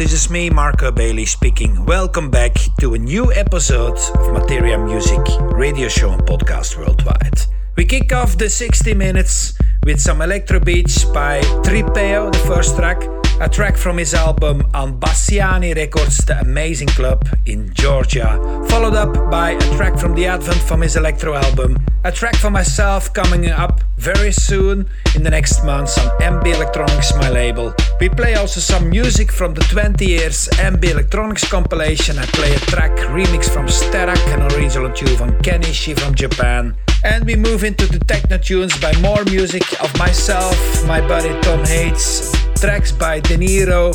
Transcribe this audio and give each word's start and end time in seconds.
This 0.00 0.14
is 0.14 0.30
me, 0.30 0.48
Marco 0.48 0.90
Bailey, 0.90 1.26
speaking. 1.26 1.84
Welcome 1.84 2.30
back 2.30 2.54
to 2.80 2.94
a 2.94 2.98
new 2.98 3.30
episode 3.34 3.98
of 4.14 4.32
Materia 4.32 4.78
Music 4.78 5.20
radio 5.52 5.88
show 5.88 6.12
and 6.12 6.22
podcast 6.22 6.78
worldwide. 6.78 7.38
We 7.76 7.84
kick 7.84 8.10
off 8.10 8.38
the 8.38 8.48
60 8.48 8.94
minutes 8.94 9.58
with 9.84 10.00
some 10.00 10.22
electro 10.22 10.58
beats 10.58 11.04
by 11.04 11.42
Tripeo, 11.64 12.32
the 12.32 12.38
first 12.48 12.76
track 12.76 12.98
a 13.40 13.48
track 13.48 13.76
from 13.76 13.96
his 13.96 14.12
album 14.12 14.62
on 14.74 15.00
Bassiani 15.00 15.74
Records, 15.74 16.18
The 16.18 16.38
Amazing 16.40 16.88
Club 16.88 17.26
in 17.46 17.72
Georgia, 17.72 18.38
followed 18.68 18.94
up 18.94 19.30
by 19.30 19.52
a 19.52 19.76
track 19.76 19.98
from 19.98 20.14
The 20.14 20.26
Advent 20.26 20.60
from 20.60 20.82
his 20.82 20.96
electro 20.96 21.34
album, 21.34 21.78
a 22.04 22.12
track 22.12 22.36
for 22.36 22.50
myself 22.50 23.12
coming 23.14 23.48
up 23.48 23.80
very 23.96 24.30
soon 24.30 24.86
in 25.14 25.22
the 25.22 25.30
next 25.30 25.64
months 25.64 25.96
on 25.98 26.08
MB 26.20 26.54
Electronics, 26.54 27.14
my 27.16 27.30
label. 27.30 27.74
We 27.98 28.10
play 28.10 28.34
also 28.34 28.60
some 28.60 28.90
music 28.90 29.32
from 29.32 29.54
the 29.54 29.62
20 29.62 30.04
years 30.04 30.48
MB 30.52 30.84
Electronics 30.84 31.48
compilation. 31.48 32.18
I 32.18 32.26
play 32.26 32.54
a 32.54 32.58
track 32.58 32.92
remix 33.08 33.48
from 33.48 33.66
Sterac, 33.66 34.20
an 34.34 34.52
original 34.52 34.92
tune 34.92 35.16
from 35.16 35.30
Kenichi 35.42 35.98
from 35.98 36.14
Japan. 36.14 36.76
And 37.04 37.24
we 37.24 37.36
move 37.36 37.64
into 37.64 37.86
the 37.86 38.00
techno 38.00 38.36
tunes 38.36 38.78
by 38.78 38.92
more 39.00 39.24
music 39.24 39.64
of 39.82 39.96
myself, 39.98 40.54
my 40.86 41.00
buddy 41.00 41.30
Tom 41.40 41.64
Hades, 41.64 42.30
tracks 42.60 42.92
by 42.92 43.20
De 43.20 43.36
Niro. 43.36 43.90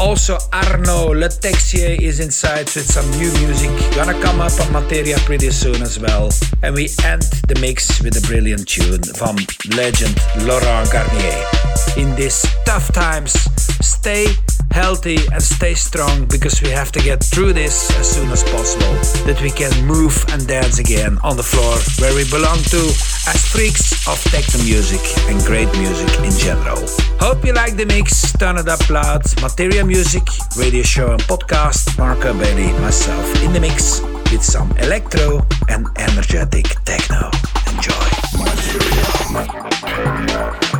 Also, 0.00 0.38
Arnaud 0.52 1.14
Le 1.14 1.28
Texier 1.28 2.00
is 2.00 2.20
inside 2.20 2.64
with 2.74 2.90
some 2.90 3.08
new 3.12 3.30
music. 3.44 3.70
Gonna 3.94 4.18
come 4.20 4.40
up 4.40 4.52
on 4.60 4.72
Materia 4.72 5.16
pretty 5.24 5.50
soon 5.50 5.82
as 5.82 5.98
well. 5.98 6.30
And 6.62 6.74
we 6.74 6.88
end 7.04 7.22
the 7.48 7.58
mix 7.60 8.02
with 8.02 8.16
a 8.16 8.26
brilliant 8.26 8.66
tune 8.68 9.02
from 9.02 9.36
legend 9.76 10.16
Laurent 10.42 10.90
Garnier. 10.90 11.44
In 11.96 12.14
these 12.16 12.46
tough 12.64 12.90
times, 12.92 13.32
stay 13.84 14.26
healthy 14.70 15.18
and 15.32 15.42
stay 15.42 15.74
strong 15.74 16.26
because 16.26 16.60
we 16.62 16.68
have 16.68 16.92
to 16.92 17.00
get 17.00 17.22
through 17.22 17.52
this 17.52 17.90
as 17.98 18.08
soon 18.08 18.30
as 18.30 18.42
possible. 18.44 18.94
That 19.26 19.40
we 19.42 19.50
can 19.50 19.72
move 19.86 20.24
and 20.28 20.46
dance 20.46 20.78
again 20.78 21.18
on 21.22 21.36
the 21.36 21.42
floor 21.42 21.76
where 22.00 22.14
we 22.14 22.28
belong 22.30 22.58
to 22.74 22.80
as 23.32 23.40
freaks 23.52 23.85
of 24.08 24.22
techno 24.30 24.62
music 24.62 25.00
and 25.28 25.42
great 25.44 25.70
music 25.78 26.08
in 26.24 26.30
general. 26.38 26.80
Hope 27.18 27.44
you 27.44 27.52
like 27.52 27.76
the 27.76 27.86
mix, 27.86 28.32
turn 28.32 28.56
it 28.56 28.68
up 28.68 28.88
loud. 28.88 29.22
Materia 29.42 29.84
Music, 29.84 30.22
radio 30.56 30.82
show 30.82 31.12
and 31.12 31.22
podcast. 31.22 31.98
Marco 31.98 32.32
Bailey, 32.34 32.72
myself 32.80 33.42
in 33.42 33.52
the 33.52 33.60
mix 33.60 34.00
with 34.30 34.42
some 34.42 34.70
electro 34.78 35.44
and 35.68 35.86
energetic 35.96 36.66
techno. 36.84 37.30
Enjoy. 37.66 38.06
Materia. 39.32 40.75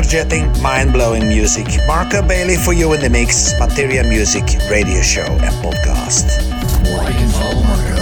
Energetic, 0.00 0.42
mind 0.62 0.92
blowing 0.94 1.28
music. 1.28 1.66
Marco 1.86 2.26
Bailey 2.26 2.56
for 2.56 2.72
you 2.72 2.90
in 2.94 3.00
the 3.00 3.10
mix, 3.10 3.52
Materia 3.58 4.02
Music 4.02 4.44
radio 4.70 5.02
show 5.02 5.20
and 5.20 5.54
podcast. 5.62 6.40
Like 6.96 7.14
and 7.14 7.30
follow 7.32 7.62
Marco, 7.64 7.96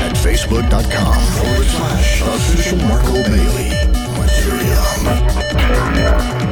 at 0.00 0.14
facebook.com 0.16 1.22
forward 1.32 1.66
slash 1.66 2.20
official 2.20 2.76
Marco 2.78 3.22
Bailey. 3.22 3.70
Materia. 4.18 6.43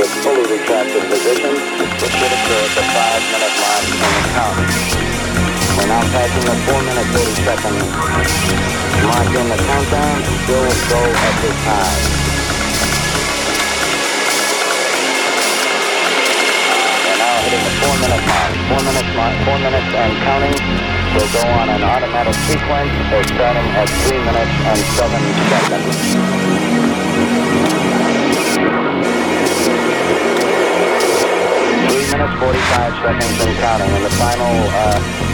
Its 0.00 0.16
fully 0.24 0.40
retracted 0.48 1.04
position, 1.12 1.52
which 1.76 2.14
should 2.16 2.32
occur 2.32 2.62
at 2.64 2.72
the 2.72 2.84
5-minute 2.88 3.54
mark 3.60 3.84
in 3.84 4.00
the 4.00 4.24
count. 4.32 4.56
We're 5.76 5.92
now 5.92 6.00
passing 6.08 6.44
the 6.48 6.56
4 6.72 6.80
minute 6.88 7.08
30 7.12 7.36
seconds 7.44 7.84
mark 9.04 9.28
in 9.28 9.46
the 9.52 9.60
countdown. 9.60 10.16
Still 10.48 10.72
go 10.88 11.00
at 11.04 11.34
this 11.44 11.58
time. 11.68 12.00
We're 17.04 17.44
hitting 17.44 17.60
the 17.60 17.74
4 17.84 18.00
minute 18.00 18.24
mark. 18.24 18.52
4 18.72 18.80
minutes 18.80 19.12
mark, 19.20 19.34
4 19.52 19.60
minutes 19.68 19.90
and 20.00 20.12
counting. 20.24 20.56
We'll 21.12 21.28
go 21.28 21.44
on 21.60 21.68
an 21.76 21.82
automatic 21.84 22.36
sequence. 22.48 22.88
They're 23.12 23.28
starting 23.36 23.68
at 23.76 23.88
3 24.08 24.16
minutes 24.16 24.54
and 24.64 24.80
7 24.96 25.20
seconds. 25.52 26.89
Three 31.90 32.06
minutes, 32.12 32.34
45 32.40 32.92
seconds 33.00 33.36
and 33.40 33.56
counting. 33.58 33.90
And 33.90 34.04
the 34.04 34.14
final 34.20 34.52
uh, 34.74 35.30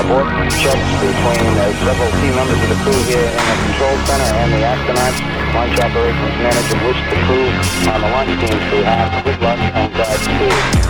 Abort 0.00 0.24
checks 0.56 0.90
between 1.04 1.52
uh, 1.60 1.68
several 1.84 2.10
key 2.16 2.32
members 2.32 2.56
of 2.64 2.68
the 2.72 2.78
crew 2.80 2.96
here 3.04 3.28
in 3.28 3.44
the 3.44 3.56
control 3.68 3.96
center 4.08 4.30
and 4.40 4.48
the 4.52 4.64
astronauts. 4.64 5.20
Launch 5.52 5.76
operations 5.80 6.36
manager 6.40 6.78
wish 6.88 7.00
the 7.12 7.18
crew 7.28 7.46
on 7.92 8.00
the 8.00 8.08
launch 8.08 8.32
team 8.40 8.58
to 8.72 8.84
have 8.88 9.24
good 9.24 9.40
luck 9.42 9.58
and 9.60 9.92
Godspeed. 9.92 10.81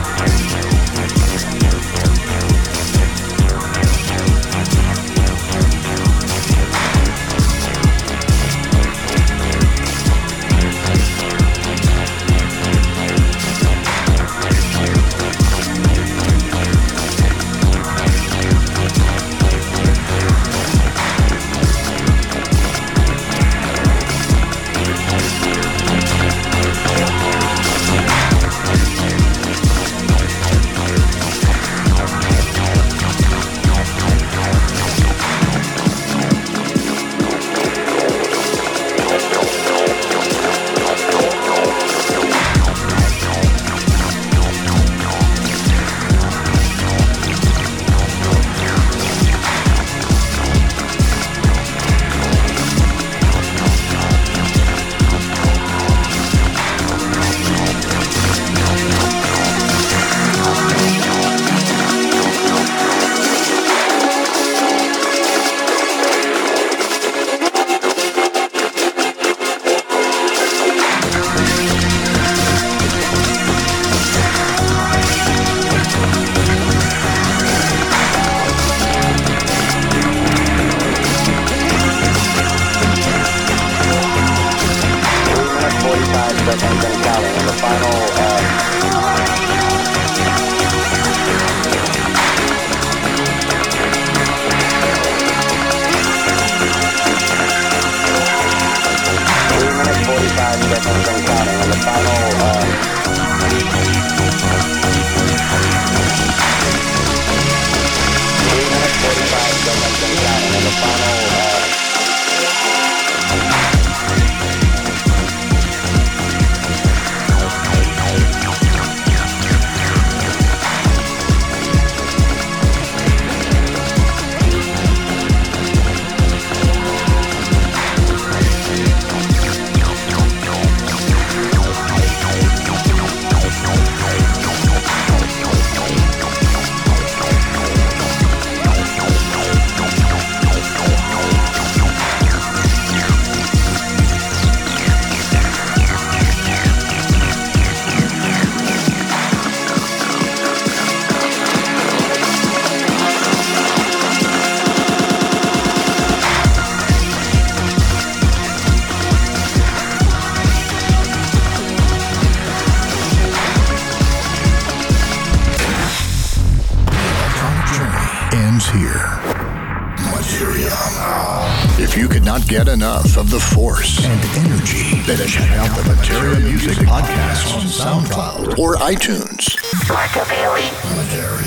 The 173.33 173.41
force 173.41 174.05
and 174.05 174.23
energy, 174.47 175.01
then 175.07 175.27
check 175.27 175.51
out 175.53 175.75
the 175.75 175.95
Materia 175.95 176.39
Music 176.39 176.77
Podcast 176.87 177.57
on 177.57 177.63
SoundCloud 177.63 178.59
or 178.59 178.77
iTunes. 178.77 179.57
Marco 179.89 180.23
Bailey. 180.29 180.69
Materia. 180.95 181.42